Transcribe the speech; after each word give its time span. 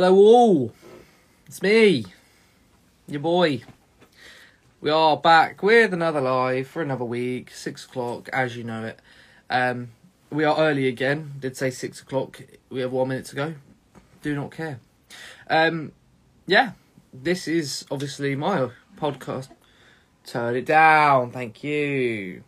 Hello, 0.00 0.14
all. 0.14 0.72
It's 1.46 1.60
me, 1.60 2.04
your 3.08 3.18
boy. 3.18 3.62
We 4.80 4.90
are 4.90 5.16
back 5.16 5.60
with 5.60 5.92
another 5.92 6.20
live 6.20 6.68
for 6.68 6.82
another 6.82 7.04
week, 7.04 7.50
six 7.50 7.84
o'clock, 7.84 8.28
as 8.32 8.56
you 8.56 8.62
know 8.62 8.84
it. 8.84 9.00
Um, 9.50 9.88
we 10.30 10.44
are 10.44 10.56
early 10.56 10.86
again. 10.86 11.32
Did 11.40 11.56
say 11.56 11.70
six 11.70 12.00
o'clock. 12.00 12.40
We 12.70 12.78
have 12.78 12.92
one 12.92 13.08
minute 13.08 13.24
to 13.26 13.34
go. 13.34 13.54
Do 14.22 14.36
not 14.36 14.52
care. 14.52 14.78
Um, 15.50 15.90
yeah, 16.46 16.74
this 17.12 17.48
is 17.48 17.84
obviously 17.90 18.36
my 18.36 18.70
podcast. 18.96 19.48
Turn 20.24 20.54
it 20.54 20.66
down, 20.66 21.32
thank 21.32 21.64
you. 21.64 22.44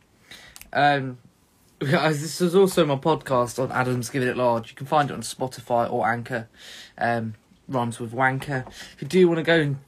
Um, 0.72 1.18
guys, 1.80 2.20
this 2.22 2.40
is 2.40 2.54
also 2.54 2.86
my 2.86 2.94
podcast 2.94 3.58
on 3.58 3.72
Adam's 3.72 4.08
Giving 4.08 4.28
It 4.28 4.36
Large. 4.36 4.70
You 4.70 4.76
can 4.76 4.86
find 4.86 5.10
it 5.10 5.14
on 5.14 5.22
Spotify 5.22 5.90
or 5.90 6.06
Anchor. 6.06 6.48
Um, 6.96 7.34
rhymes 7.70 7.98
with 7.98 8.12
wanker. 8.12 8.66
If 8.66 8.96
you 9.00 9.08
do 9.08 9.28
want 9.28 9.38
to 9.38 9.44
go 9.44 9.60
and 9.60 9.78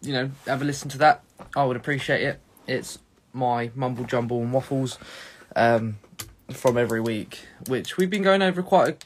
you 0.00 0.12
know 0.12 0.30
have 0.46 0.62
a 0.62 0.64
listen 0.64 0.88
to 0.90 0.98
that, 0.98 1.22
I 1.54 1.64
would 1.64 1.76
appreciate 1.76 2.22
it. 2.22 2.40
It's 2.66 2.98
my 3.32 3.70
mumble 3.74 4.04
jumble 4.04 4.40
and 4.40 4.52
waffles 4.52 4.98
um, 5.54 5.98
from 6.50 6.76
every 6.76 7.00
week, 7.00 7.46
which 7.68 7.96
we've 7.96 8.10
been 8.10 8.22
going 8.22 8.42
over 8.42 8.62
quite 8.62 8.88
a 8.88 8.96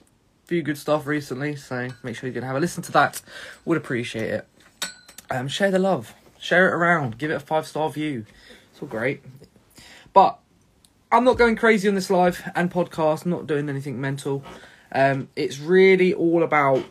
few 0.46 0.62
good 0.62 0.78
stuff 0.78 1.06
recently. 1.06 1.56
So 1.56 1.88
make 2.02 2.16
sure 2.16 2.28
you 2.28 2.34
can 2.34 2.44
have 2.44 2.56
a 2.56 2.60
listen 2.60 2.82
to 2.84 2.92
that. 2.92 3.20
Would 3.64 3.76
appreciate 3.76 4.30
it. 4.30 4.48
Um, 5.30 5.48
share 5.48 5.70
the 5.70 5.78
love, 5.78 6.14
share 6.38 6.68
it 6.68 6.74
around, 6.74 7.18
give 7.18 7.30
it 7.30 7.34
a 7.34 7.40
five 7.40 7.66
star 7.66 7.90
view. 7.90 8.24
It's 8.72 8.80
all 8.80 8.88
great. 8.88 9.22
But 10.12 10.38
I'm 11.12 11.24
not 11.24 11.38
going 11.38 11.56
crazy 11.56 11.88
on 11.88 11.94
this 11.94 12.10
live 12.10 12.48
and 12.54 12.70
podcast. 12.70 13.24
I'm 13.24 13.30
not 13.30 13.46
doing 13.46 13.68
anything 13.68 14.00
mental. 14.00 14.44
Um, 14.92 15.28
it's 15.36 15.58
really 15.58 16.14
all 16.14 16.42
about 16.42 16.84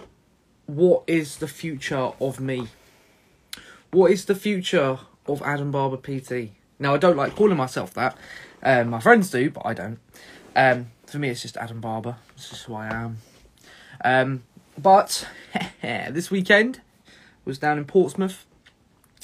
what 0.75 1.03
is 1.07 1.37
the 1.37 1.47
future 1.47 2.11
of 2.21 2.39
me. 2.39 2.67
What 3.89 4.11
is 4.11 4.25
the 4.25 4.35
future 4.35 4.99
of 5.25 5.41
Adam 5.41 5.71
Barber 5.71 5.97
PT? 5.97 6.51
Now 6.77 6.93
I 6.93 6.97
don't 6.97 7.17
like 7.17 7.35
calling 7.35 7.57
myself 7.57 7.93
that. 7.95 8.15
Um, 8.61 8.89
my 8.89 8.99
friends 8.99 9.31
do, 9.31 9.49
but 9.49 9.65
I 9.65 9.73
don't. 9.73 9.99
Um, 10.55 10.91
for 11.07 11.17
me, 11.17 11.29
it's 11.29 11.41
just 11.41 11.57
Adam 11.57 11.81
Barber. 11.81 12.17
It's 12.35 12.49
just 12.49 12.65
who 12.65 12.75
I 12.75 12.87
am. 12.87 13.17
Um, 14.05 14.43
but 14.77 15.27
this 15.81 16.29
weekend 16.29 16.81
was 17.45 17.57
down 17.57 17.79
in 17.79 17.85
Portsmouth, 17.85 18.45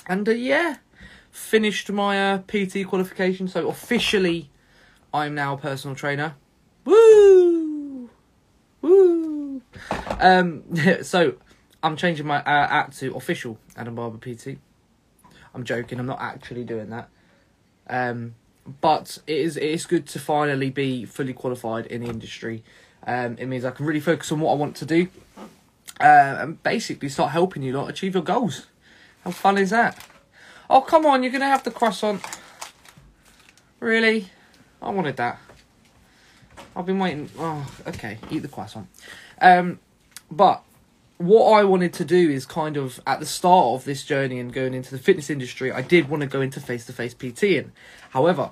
and 0.08 0.28
uh, 0.28 0.32
yeah, 0.32 0.78
finished 1.30 1.92
my 1.92 2.34
uh, 2.34 2.38
PT 2.48 2.88
qualification. 2.88 3.48
So 3.48 3.70
officially, 3.70 4.50
I'm 5.14 5.36
now 5.36 5.54
a 5.54 5.58
personal 5.58 5.96
trainer. 5.96 6.34
Um, 10.20 10.64
so 11.04 11.36
I'm 11.84 11.96
changing 11.96 12.26
my 12.26 12.42
uh, 12.44 12.88
to 12.88 13.16
official 13.16 13.58
Adam 13.76 13.96
Barber 13.96 14.18
PT. 14.18 14.58
I'm 15.54 15.64
joking. 15.64 16.00
I'm 16.00 16.06
not 16.06 16.22
actually 16.22 16.64
doing 16.64 16.90
that. 16.90 17.10
Um, 17.88 18.36
but 18.82 19.20
it 19.28 19.38
is 19.38 19.58
it 19.58 19.64
is 19.64 19.86
good 19.86 20.08
to 20.08 20.20
finally 20.20 20.70
be 20.70 21.06
fully 21.06 21.34
qualified 21.34 21.86
in 21.88 22.02
the 22.02 22.10
industry. 22.10 22.64
Um, 23.06 23.38
it 23.38 23.46
means 23.46 23.64
I 23.64 23.72
can 23.72 23.86
really 23.86 24.00
focus 24.00 24.32
on 24.32 24.40
what 24.40 24.52
I 24.52 24.56
want 24.56 24.76
to 24.78 24.86
do, 24.86 25.08
uh, 26.00 26.38
and 26.40 26.64
basically 26.64 27.10
start 27.10 27.32
helping 27.32 27.62
you 27.62 27.74
lot 27.74 27.90
achieve 27.90 28.16
your 28.16 28.24
goals. 28.24 28.68
How 29.24 29.32
fun 29.32 29.58
is 29.58 29.70
that? 29.70 29.98
Oh 30.70 30.82
come 30.82 31.06
on, 31.06 31.22
you're 31.22 31.32
gonna 31.32 31.46
have 31.46 31.64
the 31.64 31.72
croissant. 31.72 32.24
Really? 33.80 34.30
I 34.82 34.90
wanted 34.90 35.18
that. 35.18 35.40
I've 36.76 36.86
been 36.86 37.00
waiting. 37.00 37.30
Oh, 37.38 37.66
okay. 37.88 38.18
Eat 38.30 38.40
the 38.40 38.48
croissant. 38.48 38.88
Um, 39.40 39.80
but 40.32 40.64
what 41.18 41.52
I 41.52 41.64
wanted 41.64 41.94
to 41.94 42.06
do 42.06 42.30
is 42.30 42.46
kind 42.46 42.76
of 42.76 43.00
at 43.08 43.20
the 43.20 43.26
start 43.26 43.76
of 43.76 43.86
this 43.86 44.04
journey 44.04 44.40
and 44.40 44.52
going 44.52 44.74
into 44.74 44.92
the 44.92 44.98
fitness 44.98 45.30
industry, 45.30 45.72
I 45.72 45.82
did 45.82 46.10
want 46.10 46.22
to 46.22 46.28
go 46.28 46.42
into 46.42 46.60
face 46.60 46.86
to 46.88 46.94
face 46.94 47.14
PT. 47.14 47.36
PTing. 47.36 47.70
However, 48.10 48.52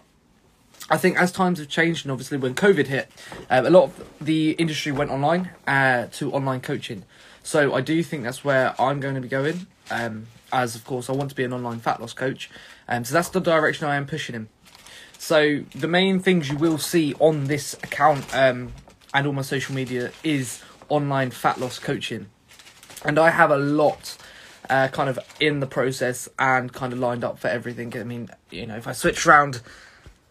I 0.90 0.98
think 0.98 1.18
as 1.18 1.32
times 1.32 1.60
have 1.60 1.68
changed 1.68 2.06
and 2.06 2.12
obviously 2.12 2.38
when 2.38 2.56
COVID 2.56 2.88
hit, 2.88 3.10
um, 3.50 3.66
a 3.66 3.70
lot 3.70 3.84
of 3.84 4.08
the 4.22 4.52
industry 4.52 4.92
went 4.92 5.12
online 5.12 5.52
uh, 5.68 6.08
to 6.14 6.32
online 6.32 6.62
coaching. 6.62 7.04
So 7.42 7.74
I 7.74 7.82
do 7.82 8.02
think 8.04 8.24
that's 8.24 8.46
where 8.46 8.80
I'm 8.80 9.00
going 9.00 9.16
to 9.16 9.22
be 9.22 9.28
going. 9.28 9.68
Um, 9.92 10.28
as 10.52 10.76
of 10.76 10.86
course 10.86 11.10
I 11.10 11.14
want 11.14 11.30
to 11.30 11.36
be 11.36 11.44
an 11.44 11.52
online 11.52 11.80
fat 11.80 12.00
loss 12.00 12.14
coach, 12.14 12.50
um, 12.88 13.04
so 13.04 13.14
that's 13.14 13.30
the 13.30 13.42
direction 13.42 13.88
I 13.88 13.96
am 13.96 14.06
pushing 14.06 14.36
in. 14.36 14.50
So 15.18 15.64
the 15.74 15.88
main 15.88 16.20
things 16.20 16.50
you 16.50 16.58
will 16.58 16.78
see 16.78 17.14
on 17.20 17.46
this 17.46 17.74
account 17.76 18.34
um, 18.36 18.74
and 19.14 19.28
all 19.28 19.34
my 19.34 19.42
social 19.42 19.74
media 19.74 20.12
is 20.24 20.62
online 20.90 21.32
fat 21.32 21.60
loss 21.60 21.80
coaching 21.80 22.28
and 23.06 23.20
I 23.20 23.30
have 23.30 23.52
a 23.52 23.58
lot 23.58 24.18
uh, 24.70 24.88
kind 24.90 25.10
of 25.10 25.20
in 25.40 25.60
the 25.60 25.68
process 25.68 26.30
and 26.40 26.72
kind 26.72 26.94
of 26.94 27.00
lined 27.00 27.24
up 27.24 27.38
for 27.38 27.48
everything. 27.48 27.96
I 27.98 28.04
mean, 28.04 28.30
you 28.50 28.66
know, 28.66 28.76
if 28.76 28.88
I 28.88 28.94
switch 28.94 29.26
around 29.26 29.62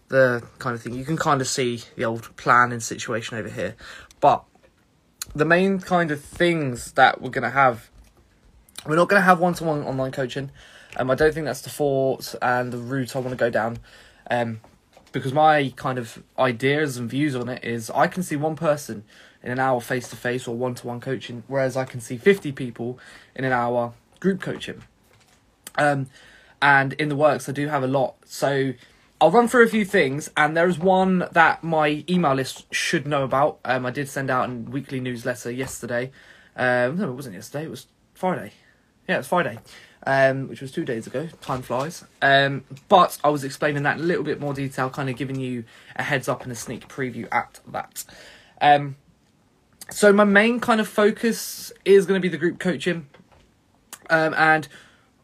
the 0.08 0.42
kind 0.58 0.74
of 0.74 0.82
thing, 0.82 0.94
you 0.94 1.04
can 1.04 1.16
kind 1.16 1.40
of 1.40 1.48
see 1.48 1.82
the 1.96 2.04
old 2.04 2.34
plan 2.36 2.72
and 2.72 2.82
situation 2.82 3.36
over 3.36 3.48
here. 3.48 3.76
But 4.20 4.44
the 5.34 5.44
main 5.44 5.80
kind 5.80 6.10
of 6.10 6.22
things 6.22 6.92
that 6.92 7.20
we're 7.20 7.30
going 7.30 7.42
to 7.42 7.50
have, 7.50 7.90
we're 8.86 8.96
not 8.96 9.08
going 9.08 9.20
to 9.20 9.24
have 9.24 9.40
one 9.40 9.54
to 9.54 9.64
one 9.64 9.82
online 9.82 10.12
coaching. 10.12 10.50
Um, 10.96 11.10
I 11.10 11.14
don't 11.14 11.32
think 11.32 11.46
that's 11.46 11.62
the 11.62 11.70
thought 11.70 12.34
and 12.42 12.72
the 12.72 12.78
route 12.78 13.16
I 13.16 13.18
want 13.18 13.30
to 13.30 13.36
go 13.36 13.50
down. 13.50 13.78
Um, 14.30 14.60
because 15.12 15.32
my 15.34 15.72
kind 15.76 15.98
of 15.98 16.22
ideas 16.38 16.96
and 16.96 17.08
views 17.08 17.36
on 17.36 17.50
it 17.50 17.62
is 17.64 17.90
I 17.90 18.06
can 18.06 18.22
see 18.22 18.36
one 18.36 18.56
person 18.56 19.04
in 19.42 19.50
an 19.50 19.58
hour 19.58 19.80
face 19.80 20.08
to 20.08 20.16
face 20.16 20.46
or 20.46 20.56
one 20.56 20.74
to 20.76 20.86
one 20.86 21.00
coaching, 21.00 21.42
whereas 21.46 21.76
I 21.76 21.84
can 21.84 22.00
see 22.00 22.16
50 22.16 22.52
people 22.52 22.98
in 23.34 23.44
an 23.44 23.52
hour 23.52 23.92
group 24.20 24.40
coaching. 24.40 24.82
Um, 25.76 26.08
and 26.60 26.92
in 26.94 27.08
the 27.08 27.16
works, 27.16 27.48
I 27.48 27.52
do 27.52 27.68
have 27.68 27.82
a 27.82 27.88
lot. 27.88 28.14
So 28.24 28.72
I'll 29.20 29.30
run 29.30 29.48
through 29.48 29.64
a 29.64 29.68
few 29.68 29.84
things, 29.84 30.30
and 30.36 30.56
there 30.56 30.68
is 30.68 30.78
one 30.78 31.28
that 31.32 31.62
my 31.62 32.04
email 32.08 32.34
list 32.34 32.72
should 32.74 33.06
know 33.06 33.24
about. 33.24 33.58
Um, 33.64 33.86
I 33.86 33.90
did 33.90 34.08
send 34.08 34.30
out 34.30 34.48
a 34.48 34.52
weekly 34.52 35.00
newsletter 35.00 35.50
yesterday. 35.50 36.10
Um, 36.56 36.98
no, 36.98 37.10
it 37.10 37.14
wasn't 37.14 37.34
yesterday, 37.34 37.64
it 37.64 37.70
was 37.70 37.86
Friday. 38.14 38.52
Yeah, 39.08 39.18
it's 39.18 39.28
Friday, 39.28 39.58
um, 40.06 40.48
which 40.48 40.60
was 40.60 40.70
two 40.70 40.84
days 40.84 41.06
ago. 41.06 41.28
Time 41.40 41.62
flies. 41.62 42.04
Um, 42.20 42.64
but 42.88 43.18
I 43.24 43.30
was 43.30 43.42
explaining 43.44 43.82
that 43.84 43.98
in 43.98 44.04
a 44.04 44.06
little 44.06 44.24
bit 44.24 44.40
more 44.40 44.54
detail, 44.54 44.90
kind 44.90 45.08
of 45.08 45.16
giving 45.16 45.38
you 45.38 45.64
a 45.96 46.02
heads 46.02 46.28
up 46.28 46.42
and 46.42 46.52
a 46.52 46.56
sneak 46.56 46.88
preview 46.88 47.26
at 47.32 47.60
that. 47.68 48.04
Um, 48.60 48.96
so 49.90 50.12
my 50.12 50.24
main 50.24 50.60
kind 50.60 50.80
of 50.80 50.88
focus 50.88 51.72
is 51.84 52.06
going 52.06 52.20
to 52.20 52.22
be 52.22 52.28
the 52.28 52.38
group 52.38 52.58
coaching, 52.58 53.08
um, 54.10 54.34
and 54.34 54.68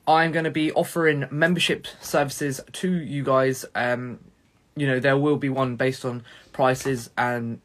I'm 0.07 0.33
going 0.33 0.45
to 0.45 0.51
be 0.51 0.73
offering 0.73 1.27
membership 1.31 1.87
services 2.01 2.61
to 2.73 2.91
you 2.91 3.23
guys. 3.23 3.65
Um, 3.75 4.21
you 4.77 4.87
know, 4.87 5.01
there 5.01 5.17
will 5.17 5.37
be 5.37 5.49
one 5.49 5.77
based 5.77 6.05
on 6.05 6.25
prices 6.53 7.11
and 7.19 7.61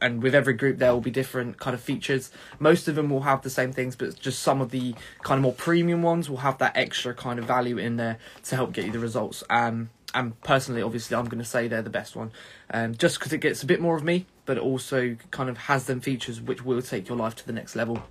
and 0.00 0.22
with 0.22 0.36
every 0.36 0.54
group 0.54 0.78
there 0.78 0.92
will 0.92 1.00
be 1.00 1.10
different 1.10 1.58
kind 1.58 1.74
of 1.74 1.80
features. 1.80 2.30
Most 2.60 2.86
of 2.86 2.94
them 2.94 3.10
will 3.10 3.22
have 3.22 3.42
the 3.42 3.50
same 3.50 3.72
things, 3.72 3.96
but 3.96 4.18
just 4.20 4.40
some 4.40 4.60
of 4.60 4.70
the 4.70 4.94
kind 5.22 5.38
of 5.38 5.42
more 5.42 5.52
premium 5.52 6.02
ones 6.02 6.30
will 6.30 6.38
have 6.38 6.58
that 6.58 6.76
extra 6.76 7.12
kind 7.12 7.38
of 7.38 7.44
value 7.44 7.76
in 7.76 7.96
there 7.96 8.18
to 8.44 8.56
help 8.56 8.72
get 8.72 8.84
you 8.84 8.92
the 8.92 9.00
results. 9.00 9.42
Um, 9.50 9.90
and 10.14 10.40
personally, 10.42 10.80
obviously, 10.80 11.16
I'm 11.16 11.24
going 11.24 11.42
to 11.42 11.44
say 11.44 11.68
they're 11.68 11.82
the 11.82 11.90
best 11.90 12.14
one, 12.14 12.30
um, 12.72 12.94
just 12.94 13.18
because 13.18 13.32
it 13.32 13.38
gets 13.38 13.62
a 13.62 13.66
bit 13.66 13.80
more 13.80 13.96
of 13.96 14.04
me, 14.04 14.26
but 14.46 14.56
it 14.56 14.62
also 14.62 15.16
kind 15.32 15.50
of 15.50 15.58
has 15.58 15.86
them 15.86 16.00
features 16.00 16.40
which 16.40 16.64
will 16.64 16.80
take 16.80 17.08
your 17.08 17.18
life 17.18 17.34
to 17.36 17.46
the 17.46 17.52
next 17.52 17.74
level. 17.74 18.02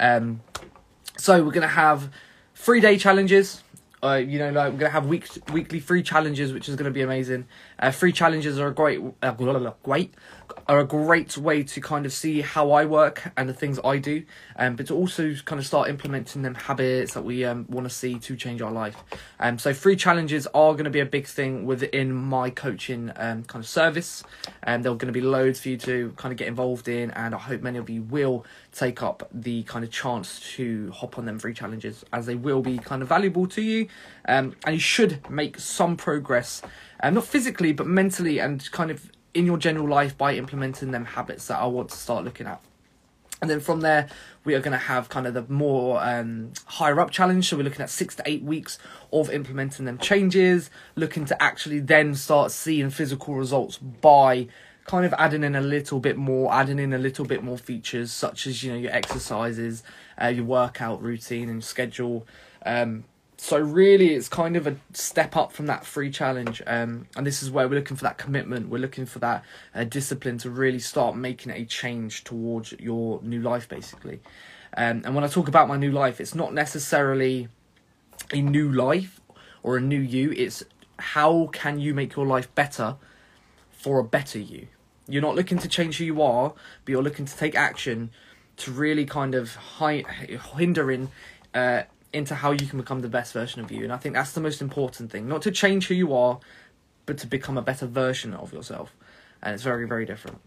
Um, 0.00 0.40
so 1.16 1.42
we're 1.44 1.52
going 1.52 1.62
to 1.62 1.68
have 1.68 2.10
three 2.54 2.80
day 2.80 2.98
challenges. 2.98 3.62
Uh, 4.02 4.16
you 4.16 4.38
know, 4.38 4.50
like 4.50 4.70
we're 4.70 4.78
gonna 4.80 4.90
have 4.90 5.06
week 5.06 5.26
weekly 5.50 5.80
free 5.80 6.02
challenges, 6.02 6.52
which 6.52 6.68
is 6.68 6.76
gonna 6.76 6.90
be 6.90 7.00
amazing. 7.00 7.46
Uh, 7.78 7.90
free 7.90 8.12
challenges 8.12 8.58
are 8.58 8.70
great, 8.70 9.00
uh, 9.22 9.32
great, 9.82 10.12
are 10.66 10.80
a 10.80 10.86
great 10.86 11.36
way 11.36 11.62
to 11.62 11.80
kind 11.80 12.06
of 12.06 12.12
see 12.12 12.40
how 12.40 12.72
I 12.72 12.84
work 12.84 13.30
and 13.36 13.48
the 13.48 13.54
things 13.54 13.78
I 13.84 13.98
do, 13.98 14.24
um, 14.56 14.76
but 14.76 14.86
to 14.86 14.94
also 14.94 15.34
kind 15.44 15.58
of 15.58 15.66
start 15.66 15.88
implementing 15.88 16.42
them 16.42 16.54
habits 16.54 17.14
that 17.14 17.24
we 17.24 17.44
um, 17.44 17.66
want 17.68 17.86
to 17.86 17.94
see 17.94 18.18
to 18.20 18.36
change 18.36 18.62
our 18.62 18.72
life. 18.72 18.96
Um, 19.40 19.58
so 19.58 19.74
free 19.74 19.96
challenges 19.96 20.46
are 20.48 20.72
going 20.72 20.84
to 20.84 20.90
be 20.90 21.00
a 21.00 21.06
big 21.06 21.26
thing 21.26 21.66
within 21.66 22.12
my 22.12 22.50
coaching 22.50 23.12
um, 23.16 23.44
kind 23.44 23.62
of 23.62 23.68
service, 23.68 24.24
and 24.62 24.84
there 24.84 24.92
are 24.92 24.96
going 24.96 25.12
to 25.12 25.18
be 25.18 25.20
loads 25.20 25.60
for 25.60 25.68
you 25.68 25.76
to 25.78 26.12
kind 26.16 26.32
of 26.32 26.38
get 26.38 26.48
involved 26.48 26.88
in, 26.88 27.10
and 27.12 27.34
I 27.34 27.38
hope 27.38 27.62
many 27.62 27.78
of 27.78 27.90
you 27.90 28.02
will 28.02 28.46
take 28.72 29.02
up 29.02 29.28
the 29.32 29.62
kind 29.64 29.84
of 29.84 29.90
chance 29.90 30.40
to 30.56 30.90
hop 30.92 31.18
on 31.18 31.26
them 31.26 31.38
free 31.38 31.54
challenges 31.54 32.04
as 32.12 32.26
they 32.26 32.34
will 32.34 32.62
be 32.62 32.78
kind 32.78 33.02
of 33.02 33.08
valuable 33.08 33.46
to 33.48 33.62
you, 33.62 33.88
um, 34.26 34.54
and 34.64 34.74
you 34.74 34.80
should 34.80 35.28
make 35.28 35.58
some 35.58 35.96
progress, 35.96 36.62
um, 37.02 37.14
not 37.14 37.24
physically 37.24 37.72
but 37.72 37.86
mentally 37.86 38.38
and 38.38 38.70
kind 38.72 38.90
of 38.90 39.10
in 39.34 39.46
your 39.46 39.58
general 39.58 39.88
life 39.88 40.16
by 40.16 40.34
implementing 40.34 40.92
them 40.92 41.04
habits 41.04 41.48
that 41.48 41.58
I 41.58 41.66
want 41.66 41.90
to 41.90 41.96
start 41.96 42.24
looking 42.24 42.46
at. 42.46 42.60
And 43.42 43.50
then 43.50 43.60
from 43.60 43.82
there, 43.82 44.08
we 44.44 44.54
are 44.54 44.60
going 44.60 44.72
to 44.72 44.78
have 44.78 45.08
kind 45.08 45.26
of 45.26 45.34
the 45.34 45.44
more 45.52 46.02
um, 46.02 46.52
higher 46.64 46.98
up 46.98 47.10
challenge. 47.10 47.48
So 47.48 47.56
we're 47.58 47.64
looking 47.64 47.82
at 47.82 47.90
six 47.90 48.14
to 48.16 48.22
eight 48.24 48.42
weeks 48.42 48.78
of 49.12 49.28
implementing 49.28 49.84
them 49.84 49.98
changes, 49.98 50.70
looking 50.96 51.26
to 51.26 51.42
actually 51.42 51.80
then 51.80 52.14
start 52.14 52.52
seeing 52.52 52.88
physical 52.88 53.34
results 53.34 53.76
by 53.76 54.48
kind 54.86 55.04
of 55.04 55.14
adding 55.18 55.44
in 55.44 55.54
a 55.54 55.60
little 55.60 56.00
bit 56.00 56.16
more, 56.16 56.52
adding 56.54 56.78
in 56.78 56.92
a 56.92 56.98
little 56.98 57.24
bit 57.24 57.42
more 57.42 57.58
features 57.58 58.12
such 58.12 58.46
as 58.46 58.62
you 58.62 58.72
know 58.72 58.78
your 58.78 58.92
exercises, 58.92 59.82
uh, 60.22 60.28
your 60.28 60.44
workout 60.44 61.02
routine 61.02 61.48
and 61.48 61.62
schedule. 61.64 62.26
Um, 62.64 63.04
so 63.44 63.58
really, 63.58 64.14
it's 64.14 64.30
kind 64.30 64.56
of 64.56 64.66
a 64.66 64.78
step 64.94 65.36
up 65.36 65.52
from 65.52 65.66
that 65.66 65.84
free 65.84 66.10
challenge, 66.10 66.62
um, 66.66 67.08
and 67.14 67.26
this 67.26 67.42
is 67.42 67.50
where 67.50 67.68
we're 67.68 67.74
looking 67.74 67.94
for 67.94 68.04
that 68.04 68.16
commitment. 68.16 68.70
We're 68.70 68.78
looking 68.78 69.04
for 69.04 69.18
that 69.18 69.44
uh, 69.74 69.84
discipline 69.84 70.38
to 70.38 70.50
really 70.50 70.78
start 70.78 71.14
making 71.14 71.52
a 71.52 71.66
change 71.66 72.24
towards 72.24 72.72
your 72.80 73.20
new 73.20 73.42
life, 73.42 73.68
basically. 73.68 74.20
Um, 74.78 75.02
and 75.04 75.14
when 75.14 75.24
I 75.24 75.26
talk 75.26 75.46
about 75.46 75.68
my 75.68 75.76
new 75.76 75.92
life, 75.92 76.22
it's 76.22 76.34
not 76.34 76.54
necessarily 76.54 77.48
a 78.32 78.40
new 78.40 78.72
life 78.72 79.20
or 79.62 79.76
a 79.76 79.80
new 79.82 80.00
you. 80.00 80.32
It's 80.32 80.64
how 80.98 81.50
can 81.52 81.78
you 81.78 81.92
make 81.92 82.16
your 82.16 82.24
life 82.24 82.52
better 82.54 82.96
for 83.70 83.98
a 83.98 84.04
better 84.04 84.38
you. 84.38 84.68
You're 85.06 85.20
not 85.20 85.34
looking 85.34 85.58
to 85.58 85.68
change 85.68 85.98
who 85.98 86.06
you 86.06 86.22
are, 86.22 86.54
but 86.86 86.92
you're 86.92 87.02
looking 87.02 87.26
to 87.26 87.36
take 87.36 87.54
action 87.54 88.10
to 88.56 88.70
really 88.70 89.04
kind 89.04 89.34
of 89.34 89.54
hi- 89.54 90.04
hindering 90.56 91.10
uh, 91.52 91.82
into 92.14 92.34
how 92.34 92.52
you 92.52 92.66
can 92.66 92.78
become 92.78 93.00
the 93.00 93.08
best 93.08 93.32
version 93.32 93.60
of 93.60 93.70
you. 93.70 93.82
And 93.84 93.92
I 93.92 93.96
think 93.96 94.14
that's 94.14 94.32
the 94.32 94.40
most 94.40 94.62
important 94.62 95.10
thing. 95.10 95.28
Not 95.28 95.42
to 95.42 95.50
change 95.50 95.88
who 95.88 95.94
you 95.94 96.14
are, 96.14 96.38
but 97.06 97.18
to 97.18 97.26
become 97.26 97.58
a 97.58 97.62
better 97.62 97.86
version 97.86 98.32
of 98.34 98.52
yourself. 98.52 98.94
And 99.42 99.54
it's 99.54 99.62
very, 99.62 99.86
very 99.86 100.06
different. 100.06 100.40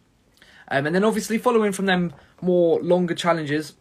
Um, 0.69 0.86
and 0.86 0.96
then 0.96 1.04
obviously 1.04 1.38
following 1.38 1.72
from 1.72 1.86
them 1.86 2.14
more 2.42 2.81
longer 2.81 3.14
challenges, 3.14 3.74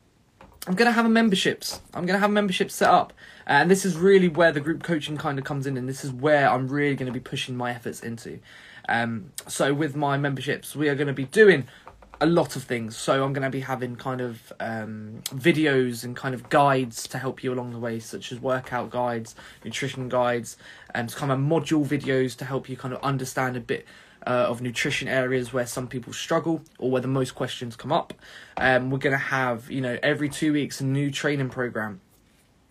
I'm 0.66 0.74
going 0.74 0.88
to 0.88 0.92
have 0.92 1.06
a 1.06 1.08
memberships. 1.08 1.80
I'm 1.94 2.06
going 2.06 2.16
to 2.16 2.20
have 2.20 2.30
memberships 2.30 2.74
set 2.74 2.90
up. 2.90 3.12
And 3.46 3.70
this 3.70 3.84
is 3.84 3.96
really 3.96 4.28
where 4.28 4.50
the 4.50 4.60
group 4.60 4.82
coaching 4.82 5.16
kind 5.16 5.38
of 5.38 5.44
comes 5.44 5.66
in. 5.66 5.76
And 5.76 5.88
this 5.88 6.04
is 6.04 6.12
where 6.12 6.50
I'm 6.50 6.68
really 6.68 6.96
going 6.96 7.06
to 7.06 7.12
be 7.12 7.20
pushing 7.20 7.56
my 7.56 7.70
efforts 7.70 8.00
into. 8.00 8.40
Um, 8.88 9.32
so 9.46 9.72
with 9.72 9.94
my 9.96 10.16
memberships, 10.16 10.74
we 10.74 10.88
are 10.88 10.94
going 10.96 11.06
to 11.06 11.12
be 11.12 11.24
doing 11.24 11.66
a 12.20 12.26
lot 12.26 12.56
of 12.56 12.64
things. 12.64 12.96
So 12.96 13.24
I'm 13.24 13.32
going 13.32 13.44
to 13.44 13.50
be 13.50 13.60
having 13.60 13.96
kind 13.96 14.20
of 14.20 14.52
um, 14.60 15.22
videos 15.28 16.04
and 16.04 16.16
kind 16.16 16.34
of 16.34 16.48
guides 16.48 17.06
to 17.08 17.18
help 17.18 17.42
you 17.44 17.52
along 17.52 17.72
the 17.72 17.78
way, 17.78 18.00
such 18.00 18.32
as 18.32 18.40
workout 18.40 18.90
guides, 18.90 19.34
nutrition 19.64 20.08
guides, 20.08 20.56
and 20.94 21.12
kind 21.14 21.32
of 21.32 21.38
module 21.38 21.86
videos 21.86 22.36
to 22.38 22.44
help 22.44 22.68
you 22.68 22.76
kind 22.76 22.94
of 22.94 23.00
understand 23.02 23.56
a 23.56 23.60
bit 23.60 23.86
uh, 24.26 24.46
of 24.48 24.60
nutrition 24.60 25.08
areas 25.08 25.52
where 25.52 25.66
some 25.66 25.86
people 25.86 26.12
struggle 26.12 26.62
or 26.78 26.90
where 26.90 27.02
the 27.02 27.08
most 27.08 27.34
questions 27.34 27.76
come 27.76 27.92
up. 27.92 28.12
Um, 28.56 28.90
we're 28.90 28.98
going 28.98 29.12
to 29.12 29.18
have, 29.18 29.70
you 29.70 29.80
know, 29.80 29.98
every 30.02 30.28
two 30.28 30.52
weeks 30.52 30.80
a 30.80 30.84
new 30.84 31.10
training 31.10 31.50
program 31.50 32.00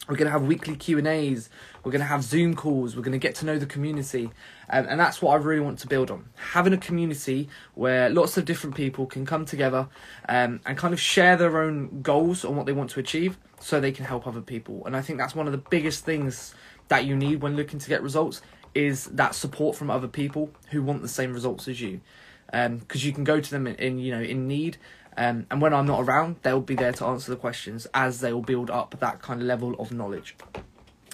we're 0.08 0.16
going 0.16 0.26
to 0.28 0.32
have 0.32 0.44
weekly 0.44 0.76
Q 0.76 0.98
and 0.98 1.08
A's. 1.08 1.50
We're 1.84 1.92
going 1.92 2.02
to 2.02 2.08
have 2.08 2.24
Zoom 2.24 2.56
calls. 2.56 2.96
We're 2.96 3.02
going 3.02 3.14
to 3.14 3.18
get 3.18 3.36
to 3.36 3.46
know 3.46 3.58
the 3.58 3.66
community, 3.66 4.32
um, 4.70 4.86
and 4.90 5.00
that's 5.00 5.22
what 5.22 5.34
I 5.34 5.36
really 5.36 5.62
want 5.62 5.80
to 5.80 5.88
build 5.88 6.12
on. 6.12 6.26
Having 6.36 6.74
a 6.74 6.78
community 6.78 7.50
where 7.74 8.10
lots 8.10 8.38
of 8.38 8.46
different 8.46 8.76
people 8.76 9.06
can 9.06 9.26
come 9.26 9.46
together 9.46 9.88
um, 10.30 10.62
and 10.66 10.78
kind 10.78 10.94
of 10.94 11.00
share 11.00 11.36
their 11.38 11.62
own 11.62 12.02
goals 12.02 12.46
on 12.46 12.56
what 12.56 12.66
they 12.66 12.74
want 12.74 12.90
to 12.92 13.00
achieve, 13.00 13.38
so 13.60 13.80
they 13.80 13.92
can 13.92 14.06
help 14.06 14.28
other 14.28 14.42
people. 14.42 14.84
And 14.86 14.96
I 14.96 15.02
think 15.02 15.18
that's 15.20 15.36
one 15.36 15.48
of 15.48 15.52
the 15.52 15.64
biggest 15.70 16.06
things 16.06 16.54
that 16.88 17.06
you 17.06 17.16
need 17.16 17.42
when 17.42 17.56
looking 17.56 17.80
to 17.80 17.90
get 17.90 18.04
results 18.04 18.42
is 18.76 19.06
that 19.06 19.34
support 19.34 19.76
from 19.76 19.90
other 19.90 20.08
people 20.08 20.52
who 20.70 20.84
want 20.84 21.02
the 21.02 21.08
same 21.08 21.34
results 21.34 21.68
as 21.68 21.80
you. 21.80 22.02
Because 22.46 23.04
um, 23.04 23.08
you 23.08 23.12
can 23.12 23.24
go 23.24 23.40
to 23.40 23.52
them 23.52 23.68
in, 23.68 23.76
in 23.76 24.00
you 24.00 24.12
know 24.12 24.22
in 24.22 24.48
need 24.48 24.78
um, 25.18 25.46
and 25.50 25.62
when 25.62 25.74
I'm 25.74 25.86
not 25.86 26.02
around, 26.02 26.38
they'll 26.42 26.62
be 26.62 26.76
there 26.76 26.92
to 26.94 27.06
answer 27.06 27.32
the 27.32 27.38
questions 27.38 27.88
as 27.94 28.20
they 28.20 28.34
will 28.34 28.42
build 28.42 28.70
up 28.70 29.00
that 29.00 29.22
kind 29.22 29.42
of 29.42 29.48
level 29.48 29.74
of 29.80 29.92
knowledge. 29.92 30.36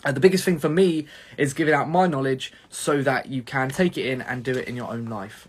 Uh, 0.04 0.12
the 0.12 0.20
biggest 0.20 0.44
thing 0.44 0.58
for 0.58 0.70
me 0.70 1.06
is 1.38 1.54
giving 1.54 1.74
out 1.74 1.88
my 1.88 2.08
knowledge 2.08 2.52
so 2.70 3.04
that 3.04 3.28
you 3.28 3.44
can 3.44 3.70
take 3.70 3.98
it 3.98 4.08
in 4.08 4.22
and 4.22 4.44
do 4.44 4.54
it 4.54 4.68
in 4.68 4.76
your 4.76 4.92
own 4.92 5.06
life. 5.06 5.48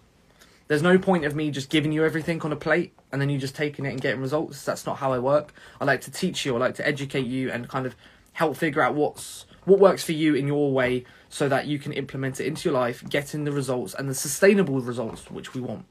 There's 0.68 0.82
no 0.82 0.98
point 0.98 1.24
of 1.24 1.34
me 1.34 1.50
just 1.50 1.70
giving 1.70 1.92
you 1.92 2.04
everything 2.04 2.40
on 2.42 2.52
a 2.52 2.56
plate 2.56 2.92
and 3.10 3.20
then 3.20 3.30
you 3.30 3.38
just 3.38 3.54
taking 3.54 3.86
it 3.86 3.90
and 3.90 4.00
getting 4.00 4.20
results. 4.20 4.64
That's 4.64 4.84
not 4.84 4.98
how 4.98 5.12
I 5.12 5.18
work. 5.18 5.54
I 5.80 5.84
like 5.84 6.02
to 6.02 6.10
teach 6.10 6.44
you, 6.44 6.54
I 6.54 6.58
like 6.58 6.74
to 6.76 6.86
educate 6.86 7.26
you 7.26 7.50
and 7.50 7.68
kind 7.68 7.86
of 7.86 7.96
help 8.32 8.56
figure 8.56 8.82
out 8.82 8.94
what's 8.94 9.46
what 9.64 9.78
works 9.78 10.04
for 10.04 10.12
you 10.12 10.34
in 10.34 10.46
your 10.46 10.72
way 10.72 11.04
so 11.28 11.48
that 11.48 11.66
you 11.66 11.78
can 11.78 11.92
implement 11.92 12.40
it 12.40 12.46
into 12.46 12.68
your 12.68 12.78
life, 12.78 13.08
getting 13.08 13.44
the 13.44 13.52
results 13.52 13.94
and 13.94 14.08
the 14.08 14.14
sustainable 14.14 14.80
results 14.80 15.30
which 15.30 15.54
we 15.54 15.60
want. 15.60 15.84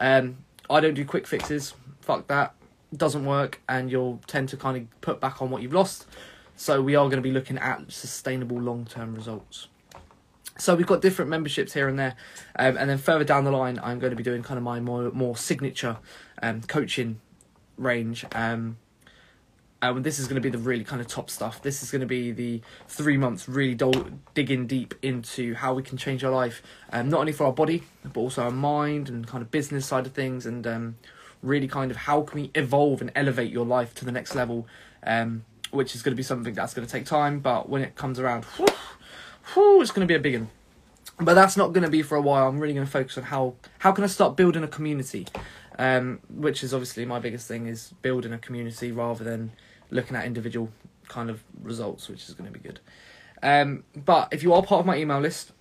Um, 0.00 0.38
I 0.68 0.80
don't 0.80 0.94
do 0.94 1.04
quick 1.04 1.26
fixes 1.26 1.74
fuck 2.06 2.28
that, 2.28 2.54
doesn't 2.96 3.26
work, 3.26 3.60
and 3.68 3.90
you'll 3.90 4.20
tend 4.28 4.48
to 4.50 4.56
kind 4.56 4.76
of 4.76 5.00
put 5.00 5.20
back 5.20 5.42
on 5.42 5.50
what 5.50 5.60
you've 5.60 5.74
lost. 5.74 6.06
So 6.54 6.80
we 6.80 6.94
are 6.94 7.04
going 7.06 7.16
to 7.16 7.22
be 7.22 7.32
looking 7.32 7.58
at 7.58 7.90
sustainable 7.92 8.58
long 8.58 8.86
term 8.86 9.14
results. 9.14 9.66
So 10.56 10.74
we've 10.74 10.86
got 10.86 11.02
different 11.02 11.30
memberships 11.30 11.74
here 11.74 11.88
and 11.88 11.98
there, 11.98 12.14
um, 12.58 12.78
and 12.78 12.88
then 12.88 12.96
further 12.96 13.24
down 13.24 13.44
the 13.44 13.50
line, 13.50 13.78
I'm 13.82 13.98
going 13.98 14.10
to 14.10 14.16
be 14.16 14.22
doing 14.22 14.42
kind 14.42 14.56
of 14.56 14.64
my 14.64 14.80
more 14.80 15.10
more 15.10 15.36
signature 15.36 15.98
um, 16.42 16.62
coaching 16.62 17.20
range. 17.76 18.24
Um, 18.32 18.78
and 19.82 20.04
this 20.04 20.18
is 20.18 20.26
going 20.26 20.36
to 20.36 20.40
be 20.40 20.48
the 20.48 20.58
really 20.58 20.84
kind 20.84 21.00
of 21.00 21.06
top 21.06 21.30
stuff. 21.30 21.62
This 21.62 21.82
is 21.82 21.90
going 21.90 22.00
to 22.00 22.06
be 22.06 22.32
the 22.32 22.62
three 22.88 23.16
months 23.16 23.48
really 23.48 23.74
do- 23.74 24.18
digging 24.34 24.66
deep 24.66 24.94
into 25.02 25.54
how 25.54 25.74
we 25.74 25.82
can 25.82 25.98
change 25.98 26.24
our 26.24 26.32
life, 26.32 26.62
um, 26.92 27.08
not 27.08 27.20
only 27.20 27.32
for 27.32 27.44
our 27.44 27.52
body 27.52 27.82
but 28.04 28.20
also 28.20 28.42
our 28.42 28.50
mind 28.50 29.08
and 29.08 29.26
kind 29.26 29.42
of 29.42 29.50
business 29.50 29.86
side 29.86 30.06
of 30.06 30.12
things, 30.12 30.46
and 30.46 30.66
um, 30.66 30.96
really 31.42 31.68
kind 31.68 31.90
of 31.90 31.96
how 31.96 32.22
can 32.22 32.40
we 32.40 32.50
evolve 32.54 33.00
and 33.00 33.10
elevate 33.14 33.50
your 33.50 33.66
life 33.66 33.94
to 33.94 34.04
the 34.04 34.12
next 34.12 34.34
level, 34.34 34.66
um, 35.04 35.44
which 35.70 35.94
is 35.94 36.02
going 36.02 36.12
to 36.12 36.16
be 36.16 36.22
something 36.22 36.54
that's 36.54 36.74
going 36.74 36.86
to 36.86 36.92
take 36.92 37.04
time, 37.04 37.40
but 37.40 37.68
when 37.68 37.82
it 37.82 37.94
comes 37.96 38.18
around, 38.18 38.44
whew, 38.44 38.66
whew, 39.54 39.82
it's 39.82 39.90
going 39.90 40.06
to 40.06 40.10
be 40.10 40.16
a 40.16 40.20
big 40.20 40.40
one. 40.40 40.50
But 41.18 41.34
that's 41.34 41.56
not 41.56 41.72
going 41.72 41.84
to 41.84 41.90
be 41.90 42.02
for 42.02 42.16
a 42.16 42.20
while. 42.20 42.46
I'm 42.46 42.58
really 42.58 42.74
going 42.74 42.86
to 42.86 42.92
focus 42.92 43.16
on 43.16 43.24
how 43.24 43.54
how 43.78 43.92
can 43.92 44.04
I 44.04 44.06
start 44.06 44.36
building 44.36 44.62
a 44.62 44.68
community, 44.68 45.26
um, 45.78 46.20
which 46.28 46.64
is 46.64 46.72
obviously 46.72 47.04
my 47.04 47.18
biggest 47.18 47.46
thing 47.48 47.66
is 47.66 47.92
building 48.02 48.32
a 48.32 48.38
community 48.38 48.92
rather 48.92 49.24
than 49.24 49.52
looking 49.90 50.16
at 50.16 50.24
individual 50.24 50.70
kind 51.08 51.30
of 51.30 51.42
results, 51.62 52.08
which 52.08 52.28
is 52.28 52.34
going 52.34 52.52
to 52.52 52.58
be 52.58 52.62
good. 52.62 52.80
Um, 53.42 53.84
but 53.94 54.28
if 54.32 54.42
you 54.42 54.52
are 54.52 54.62
part 54.62 54.80
of 54.80 54.86
my 54.86 54.96
email 54.96 55.20
list, 55.20 55.52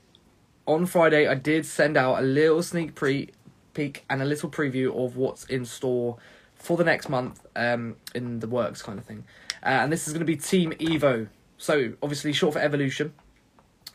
on 0.66 0.86
Friday 0.86 1.28
I 1.28 1.36
did 1.36 1.66
send 1.66 1.98
out 1.98 2.20
a 2.20 2.26
little 2.26 2.64
sneak 2.64 2.96
pre 2.96 3.30
peek 3.74 4.06
and 4.10 4.22
a 4.22 4.26
little 4.26 4.50
preview 4.50 4.96
of 5.06 5.18
what's 5.18 5.44
in 5.46 5.66
store 5.66 6.18
for 6.56 6.78
the 6.78 6.84
next 6.84 7.10
month 7.10 7.46
um, 7.56 7.96
in 8.16 8.40
the 8.40 8.48
works 8.48 8.82
kind 8.82 8.98
of 8.98 9.06
thing. 9.06 9.26
Uh, 9.64 9.70
and 9.84 9.92
this 9.92 10.08
is 10.08 10.14
going 10.14 10.22
to 10.22 10.26
be 10.26 10.38
Team 10.38 10.72
Evo. 10.74 11.28
So, 11.58 11.94
obviously, 12.02 12.34
short 12.34 12.54
for 12.54 12.60
Evolution. 12.60 13.14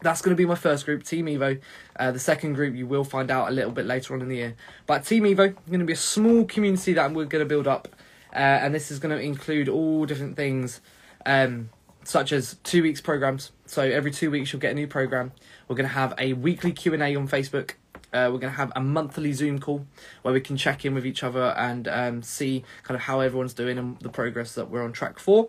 That's 0.03 0.23
going 0.23 0.35
to 0.35 0.37
be 0.37 0.47
my 0.47 0.55
first 0.55 0.87
group, 0.87 1.03
Team 1.03 1.27
Evo. 1.27 1.61
Uh, 1.97 2.11
the 2.11 2.19
second 2.19 2.55
group 2.55 2.75
you 2.75 2.87
will 2.87 3.05
find 3.05 3.31
out 3.31 3.49
a 3.49 3.53
little 3.53 3.71
bit 3.71 3.87
later 3.87 4.15
on 4.15 4.23
in 4.23 4.29
the 4.29 4.37
year. 4.37 4.57
But 4.87 5.05
Team 5.05 5.25
Evo, 5.25 5.49
is 5.49 5.55
going 5.69 5.81
to 5.81 5.87
be 5.87 5.93
a 5.93 5.97
small 5.97 6.45
community 6.45 6.95
that 6.95 7.13
we're 7.13 7.27
going 7.27 7.45
to 7.45 7.49
build 7.49 7.67
up. 7.67 7.89
Uh, 8.33 8.39
and 8.39 8.75
this 8.75 8.91
is 8.91 8.99
going 8.99 9.17
to 9.17 9.23
include 9.23 9.69
all 9.69 10.07
different 10.07 10.37
things, 10.37 10.81
um, 11.27 11.71
such 12.05 12.33
as 12.33 12.57
two 12.63 12.83
weeks 12.83 13.01
programs. 13.01 13.53
So 13.67 13.83
every 13.83 14.11
two 14.11 14.31
weeks 14.31 14.53
you'll 14.53 14.61
get 14.61 14.73
a 14.73 14.75
new 14.75 14.87
program. 14.87 15.33
We're 15.69 15.77
going 15.77 15.89
to 15.89 15.95
have 15.95 16.15
a 16.17 16.33
weekly 16.33 16.73
Q 16.73 16.95
and 16.95 17.03
A 17.03 17.15
on 17.17 17.29
Facebook 17.29 17.73
uh, 18.13 18.29
we're 18.33 18.39
going 18.39 18.53
to 18.53 18.57
have 18.57 18.73
a 18.75 18.81
monthly 18.81 19.33
Zoom 19.33 19.61
call 19.61 19.87
where 20.23 20.35
we 20.35 20.41
can 20.41 20.57
check 20.57 20.85
in 20.85 20.95
with 20.95 21.07
each 21.07 21.23
other 21.23 21.55
and 21.57 21.87
um, 21.87 22.23
see 22.23 22.65
kind 22.83 22.97
of 22.97 23.03
how 23.03 23.21
everyone's 23.21 23.55
doing 23.55 23.79
and 23.79 23.99
the 24.01 24.09
progress 24.09 24.55
that 24.55 24.69
we're 24.69 24.83
on 24.83 24.93
track 24.93 25.19
for. 25.19 25.49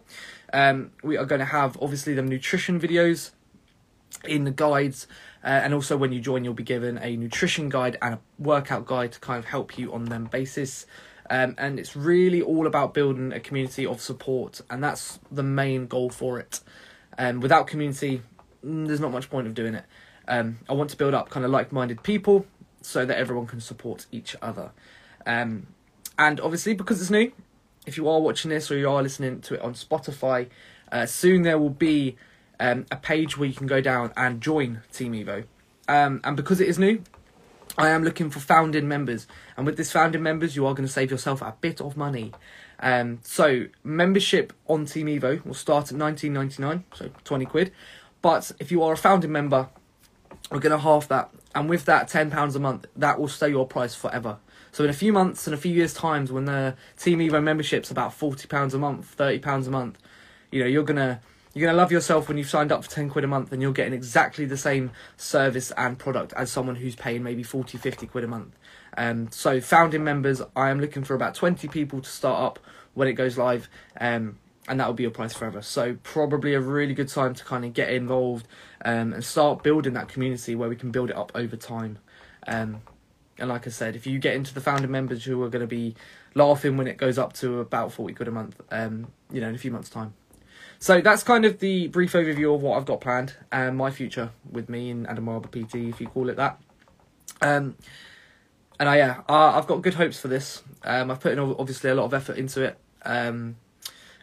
Um, 0.53 0.91
we 1.03 1.17
are 1.17 1.25
going 1.25 1.39
to 1.39 1.45
have 1.45 1.77
obviously 1.81 2.13
the 2.13 2.21
nutrition 2.21 2.79
videos 2.79 3.31
in 4.25 4.43
the 4.43 4.51
guides. 4.51 5.07
Uh, 5.43 5.47
and 5.47 5.73
also, 5.73 5.97
when 5.97 6.11
you 6.11 6.19
join, 6.19 6.43
you'll 6.43 6.53
be 6.53 6.63
given 6.63 6.97
a 6.99 7.15
nutrition 7.15 7.69
guide 7.69 7.97
and 8.01 8.15
a 8.15 8.19
workout 8.37 8.85
guide 8.85 9.11
to 9.13 9.19
kind 9.19 9.39
of 9.39 9.45
help 9.45 9.77
you 9.77 9.93
on 9.93 10.05
them 10.05 10.25
basis. 10.25 10.85
Um, 11.29 11.55
and 11.57 11.79
it's 11.79 11.95
really 11.95 12.41
all 12.41 12.67
about 12.67 12.93
building 12.93 13.31
a 13.31 13.39
community 13.39 13.85
of 13.85 14.01
support, 14.01 14.61
and 14.69 14.83
that's 14.83 15.19
the 15.31 15.43
main 15.43 15.87
goal 15.87 16.09
for 16.09 16.39
it. 16.39 16.59
Um, 17.17 17.39
without 17.39 17.67
community, 17.67 18.21
mm, 18.65 18.85
there's 18.85 18.99
not 18.99 19.11
much 19.11 19.29
point 19.29 19.47
of 19.47 19.53
doing 19.53 19.75
it. 19.75 19.85
Um, 20.27 20.59
I 20.69 20.73
want 20.73 20.89
to 20.89 20.97
build 20.97 21.13
up 21.13 21.29
kind 21.29 21.45
of 21.45 21.51
like-minded 21.51 22.03
people 22.03 22.45
so 22.81 23.05
that 23.05 23.17
everyone 23.17 23.47
can 23.47 23.61
support 23.61 24.05
each 24.11 24.35
other. 24.41 24.71
Um, 25.25 25.67
and 26.19 26.39
obviously, 26.39 26.73
because 26.73 26.99
it's 27.01 27.09
new, 27.09 27.31
if 27.85 27.97
you 27.97 28.09
are 28.09 28.19
watching 28.19 28.49
this 28.49 28.69
or 28.69 28.77
you 28.77 28.89
are 28.89 29.01
listening 29.01 29.41
to 29.41 29.55
it 29.55 29.61
on 29.61 29.73
Spotify, 29.73 30.49
uh, 30.91 31.05
soon 31.05 31.43
there 31.43 31.57
will 31.57 31.69
be 31.69 32.17
um, 32.61 32.85
a 32.91 32.95
page 32.95 33.37
where 33.37 33.49
you 33.49 33.55
can 33.55 33.67
go 33.67 33.81
down 33.81 34.13
and 34.15 34.39
join 34.39 34.83
Team 34.93 35.13
Evo. 35.13 35.45
Um, 35.89 36.21
and 36.23 36.37
because 36.37 36.61
it 36.61 36.69
is 36.69 36.79
new, 36.79 37.01
I 37.77 37.89
am 37.89 38.03
looking 38.03 38.29
for 38.29 38.39
founding 38.39 38.87
members. 38.87 39.27
And 39.57 39.65
with 39.65 39.77
this 39.77 39.91
founding 39.91 40.21
members, 40.21 40.55
you 40.55 40.65
are 40.67 40.73
going 40.73 40.87
to 40.87 40.93
save 40.93 41.11
yourself 41.11 41.41
a 41.41 41.55
bit 41.59 41.81
of 41.81 41.97
money. 41.97 42.31
Um, 42.79 43.19
so 43.23 43.65
membership 43.83 44.53
on 44.67 44.85
Team 44.85 45.07
Evo 45.07 45.43
will 45.45 45.53
start 45.53 45.91
at 45.91 45.97
19.99, 45.97 46.83
so 46.93 47.09
20 47.23 47.45
quid. 47.45 47.71
But 48.21 48.51
if 48.59 48.71
you 48.71 48.83
are 48.83 48.93
a 48.93 48.97
founding 48.97 49.31
member, 49.31 49.69
we're 50.51 50.59
going 50.59 50.71
to 50.71 50.77
half 50.77 51.07
that. 51.07 51.31
And 51.55 51.67
with 51.67 51.85
that 51.85 52.09
£10 52.09 52.55
a 52.55 52.59
month, 52.59 52.85
that 52.95 53.19
will 53.19 53.27
stay 53.27 53.49
your 53.49 53.67
price 53.67 53.95
forever. 53.95 54.37
So 54.71 54.83
in 54.83 54.89
a 54.89 54.93
few 54.93 55.11
months 55.11 55.47
and 55.47 55.53
a 55.53 55.57
few 55.57 55.73
years' 55.73 55.93
times, 55.93 56.31
when 56.31 56.45
the 56.45 56.75
Team 56.97 57.19
Evo 57.19 57.43
membership's 57.43 57.91
about 57.91 58.11
£40 58.11 58.73
a 58.73 58.77
month, 58.77 59.17
£30 59.17 59.67
a 59.67 59.71
month, 59.71 59.97
you 60.51 60.61
know, 60.61 60.67
you're 60.67 60.83
going 60.83 60.97
to... 60.97 61.19
You're 61.53 61.67
gonna 61.67 61.77
love 61.77 61.91
yourself 61.91 62.27
when 62.27 62.37
you've 62.37 62.49
signed 62.49 62.71
up 62.71 62.83
for 62.83 62.89
ten 62.89 63.09
quid 63.09 63.25
a 63.25 63.27
month, 63.27 63.51
and 63.51 63.61
you're 63.61 63.73
getting 63.73 63.93
exactly 63.93 64.45
the 64.45 64.57
same 64.57 64.91
service 65.17 65.71
and 65.71 65.99
product 65.99 66.33
as 66.33 66.51
someone 66.51 66.75
who's 66.75 66.95
paying 66.95 67.23
maybe 67.23 67.43
40, 67.43 67.77
50 67.77 68.07
quid 68.07 68.23
a 68.23 68.27
month. 68.27 68.57
Um, 68.97 69.29
so 69.31 69.59
founding 69.59 70.03
members, 70.03 70.41
I 70.55 70.69
am 70.69 70.79
looking 70.79 71.03
for 71.03 71.13
about 71.13 71.35
twenty 71.35 71.67
people 71.67 72.01
to 72.01 72.09
start 72.09 72.41
up 72.41 72.59
when 72.93 73.07
it 73.07 73.13
goes 73.13 73.37
live. 73.37 73.69
Um, 73.99 74.37
and 74.67 74.79
that 74.79 74.87
will 74.87 74.93
be 74.93 75.03
your 75.03 75.11
price 75.11 75.33
forever. 75.33 75.61
So 75.61 75.97
probably 76.03 76.53
a 76.53 76.59
really 76.59 76.93
good 76.93 77.07
time 77.07 77.33
to 77.33 77.43
kind 77.43 77.65
of 77.65 77.73
get 77.73 77.89
involved 77.89 78.47
um, 78.85 79.11
and 79.11 79.23
start 79.23 79.63
building 79.63 79.93
that 79.93 80.07
community 80.07 80.55
where 80.55 80.69
we 80.69 80.75
can 80.75 80.91
build 80.91 81.09
it 81.09 81.15
up 81.15 81.31
over 81.33 81.55
time. 81.55 81.97
Um, 82.47 82.81
and 83.37 83.49
like 83.49 83.65
I 83.65 83.71
said, 83.71 83.95
if 83.95 84.05
you 84.05 84.19
get 84.19 84.35
into 84.35 84.53
the 84.53 84.61
founding 84.61 84.91
members 84.91 85.25
who 85.25 85.41
are 85.41 85.49
going 85.49 85.61
to 85.61 85.67
be 85.67 85.95
laughing 86.35 86.77
when 86.77 86.87
it 86.87 86.97
goes 86.97 87.17
up 87.17 87.33
to 87.33 87.59
about 87.59 87.91
forty 87.91 88.13
quid 88.13 88.27
a 88.27 88.31
month, 88.31 88.61
um, 88.71 89.07
you 89.31 89.41
know, 89.41 89.49
in 89.49 89.55
a 89.55 89.57
few 89.57 89.71
months' 89.71 89.89
time. 89.89 90.13
So 90.81 90.99
that's 90.99 91.21
kind 91.21 91.45
of 91.45 91.59
the 91.59 91.89
brief 91.89 92.13
overview 92.13 92.55
of 92.55 92.63
what 92.63 92.75
I've 92.75 92.85
got 92.85 93.01
planned 93.01 93.35
and 93.51 93.77
my 93.77 93.91
future 93.91 94.31
with 94.51 94.67
me 94.67 94.89
and 94.89 95.05
Adam 95.07 95.25
Barber 95.25 95.47
PT, 95.47 95.75
if 95.75 96.01
you 96.01 96.07
call 96.07 96.27
it 96.27 96.37
that. 96.37 96.59
Um, 97.39 97.75
and 98.79 98.89
I 98.89 98.97
yeah, 98.97 99.21
I've 99.29 99.67
got 99.67 99.83
good 99.83 99.93
hopes 99.93 100.19
for 100.19 100.27
this. 100.27 100.63
Um, 100.83 101.11
I've 101.11 101.19
put 101.19 101.33
in 101.33 101.39
obviously 101.39 101.91
a 101.91 101.93
lot 101.93 102.05
of 102.05 102.15
effort 102.15 102.35
into 102.35 102.63
it. 102.63 102.79
Um, 103.05 103.57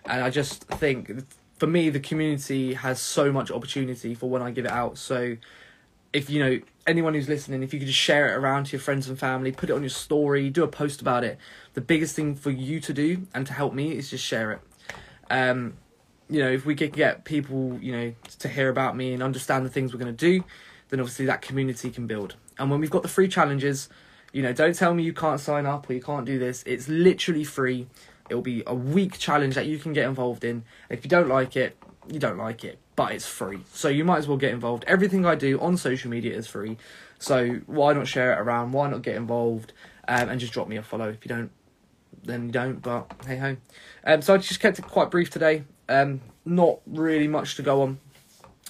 and 0.05 0.25
I 0.25 0.31
just 0.31 0.65
think 0.65 1.25
for 1.59 1.69
me 1.69 1.91
the 1.91 2.01
community 2.01 2.75
has 2.75 2.99
so 2.99 3.31
much 3.31 3.53
opportunity 3.53 4.17
for 4.17 4.29
when 4.29 4.43
I 4.43 4.51
give 4.51 4.65
it 4.65 4.73
out. 4.73 4.99
So 4.99 5.37
if 6.13 6.29
you 6.29 6.45
know 6.45 6.61
anyone 6.89 7.15
who's 7.15 7.29
listening, 7.29 7.63
if 7.63 7.73
you 7.73 7.79
could 7.79 7.87
just 7.87 8.01
share 8.01 8.35
it 8.35 8.37
around 8.37 8.65
to 8.65 8.73
your 8.73 8.81
friends 8.81 9.09
and 9.09 9.17
family, 9.17 9.53
put 9.53 9.71
it 9.71 9.75
on 9.75 9.83
your 9.83 9.91
story, 9.91 10.51
do 10.51 10.65
a 10.65 10.69
post 10.69 11.01
about 11.03 11.23
it. 11.23 11.39
The 11.75 11.83
biggest 11.83 12.17
thing 12.17 12.35
for 12.35 12.51
you 12.51 12.81
to 12.81 12.93
do 12.93 13.29
and 13.33 13.47
to 13.47 13.53
help 13.53 13.75
me 13.75 13.93
is 13.93 14.11
just 14.11 14.25
share 14.25 14.51
it. 14.51 14.61
Um, 15.31 15.75
you 16.31 16.41
know, 16.41 16.51
if 16.51 16.67
we 16.67 16.75
could 16.75 16.93
get 16.93 17.25
people, 17.25 17.79
you 17.81 17.93
know, 17.93 18.15
to 18.41 18.49
hear 18.49 18.69
about 18.69 18.97
me 18.97 19.13
and 19.13 19.23
understand 19.23 19.65
the 19.65 19.71
things 19.71 19.93
we're 19.93 20.01
going 20.01 20.15
to 20.15 20.39
do, 20.39 20.45
then 20.91 21.01
obviously 21.01 21.27
that 21.27 21.43
community 21.43 21.91
can 21.91 22.07
build. 22.07 22.37
And 22.59 22.71
when 22.71 22.81
we've 22.81 22.91
got 22.91 23.03
the 23.03 23.09
free 23.09 23.29
challenges, 23.29 23.89
you 24.33 24.43
know, 24.43 24.53
don't 24.53 24.75
tell 24.75 24.95
me 24.95 25.03
you 25.03 25.13
can't 25.13 25.41
sign 25.41 25.67
up 25.67 25.89
or 25.89 25.95
you 25.95 26.03
can't 26.03 26.27
do 26.27 26.39
this. 26.39 26.63
It's 26.67 26.89
literally 26.89 27.45
free. 27.45 27.87
It'll 28.29 28.43
be 28.43 28.63
a 28.67 28.75
week 28.75 29.19
challenge 29.19 29.55
that 29.55 29.67
you 29.67 29.79
can 29.79 29.93
get 29.93 30.07
involved 30.07 30.45
in. 30.45 30.65
If 30.91 31.05
you 31.05 31.09
don't 31.09 31.29
like 31.29 31.57
it, 31.57 31.77
you 32.11 32.19
don't 32.19 32.37
like 32.37 32.65
it, 32.65 32.79
but 32.97 33.13
it's 33.13 33.27
free. 33.27 33.61
So 33.73 33.89
you 33.89 34.05
might 34.05 34.19
as 34.19 34.29
well 34.29 34.37
get 34.37 34.53
involved. 34.53 34.85
Everything 34.87 35.25
I 35.25 35.35
do 35.35 35.59
on 35.61 35.77
social 35.77 36.11
media 36.11 36.35
is 36.37 36.47
free. 36.47 36.77
So 37.19 37.61
why 37.67 37.95
not 37.95 38.07
share 38.07 38.33
it 38.33 38.39
around? 38.39 38.73
Why 38.73 38.89
not 38.89 39.03
get 39.03 39.17
involved 39.17 39.73
um, 40.07 40.29
and 40.29 40.41
just 40.41 40.53
drop 40.53 40.69
me 40.69 40.77
a 40.77 40.83
follow? 40.83 41.09
If 41.09 41.25
you 41.25 41.29
don't, 41.29 41.51
then 42.23 42.47
you 42.47 42.53
don't. 42.53 42.83
But 42.83 43.13
hey 43.27 43.37
ho. 43.37 43.57
Um, 44.05 44.23
so 44.23 44.35
I 44.35 44.39
just 44.39 44.61
kept 44.61 44.79
it 44.79 44.83
quite 44.83 45.11
brief 45.11 45.31
today. 45.31 45.65
Um, 45.89 46.21
not 46.45 46.81
really 46.87 47.29
much 47.29 47.57
to 47.57 47.63
go 47.63 47.83
on. 47.83 47.99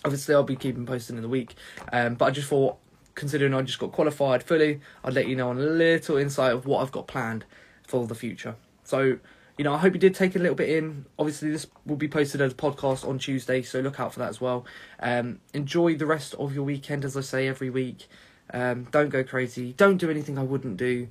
Obviously, 0.05 0.35
I'll 0.35 0.43
be 0.43 0.57
keeping 0.57 0.87
posting 0.87 1.17
in 1.17 1.23
the 1.23 1.29
week. 1.29 1.55
Um, 1.93 2.15
but 2.15 2.27
I 2.27 2.31
just 2.31 2.49
thought, 2.49 2.77
considering 3.15 3.55
I 3.55 3.63
just 3.63 3.79
got 3.79 3.93
qualified 3.93 4.43
fully, 4.43 4.81
I'd 5.05 5.15
let 5.15 5.27
you 5.27 5.37
know 5.37 5.51
on 5.51 5.59
a 5.59 5.63
little 5.63 6.17
insight 6.17 6.53
of 6.53 6.67
what 6.67 6.83
I've 6.83 6.93
got 6.93 7.07
planned 7.09 7.45
for 7.87 8.07
the 8.07 8.15
future. 8.15 8.55
So 8.85 9.19
you 9.59 9.65
know, 9.65 9.75
I 9.75 9.79
hope 9.79 9.93
you 9.93 9.99
did 9.99 10.15
take 10.15 10.37
a 10.37 10.39
little 10.39 10.55
bit 10.55 10.69
in. 10.69 11.05
Obviously, 11.19 11.51
this 11.51 11.67
will 11.85 11.97
be 11.97 12.07
posted 12.07 12.41
as 12.41 12.53
a 12.53 12.55
podcast 12.55 13.07
on 13.07 13.19
Tuesday, 13.19 13.61
so 13.63 13.81
look 13.81 13.99
out 13.99 14.13
for 14.13 14.21
that 14.21 14.29
as 14.29 14.41
well. 14.41 14.65
Um, 15.01 15.41
enjoy 15.53 15.97
the 15.97 16.07
rest 16.07 16.35
of 16.35 16.55
your 16.55 16.63
weekend, 16.63 17.05
as 17.05 17.17
I 17.17 17.23
say 17.23 17.49
every 17.49 17.69
week. 17.69 18.07
Um, 18.55 18.85
don't 18.85 19.09
go 19.09 19.25
crazy. 19.25 19.73
Don't 19.73 19.97
do 19.97 20.11
anything 20.11 20.39
I 20.39 20.45
wouldn't 20.45 20.77
do, 20.77 21.09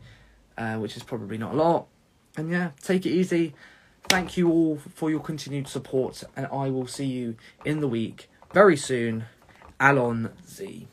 uh, 0.58 0.76
which 0.76 0.96
is 0.96 1.04
probably 1.04 1.38
not 1.38 1.54
a 1.54 1.58
lot. 1.58 1.88
And 2.38 2.50
yeah, 2.50 2.72
take 2.82 3.06
it 3.06 3.10
easy. 3.10 3.54
Thank 4.10 4.38
you 4.38 4.50
all 4.50 4.78
for 4.96 5.10
your 5.10 5.20
continued 5.20 5.68
support, 5.68 6.24
and 6.36 6.48
I 6.48 6.70
will 6.70 6.88
see 6.88 7.06
you 7.06 7.36
in 7.66 7.82
the 7.82 7.88
week 7.88 8.30
very 8.54 8.78
soon. 8.78 9.26
Alon 9.80 10.32
Z. 10.48 10.88